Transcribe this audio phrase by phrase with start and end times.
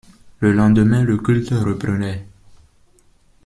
[0.39, 2.25] Le lendemain, le culte reprenait.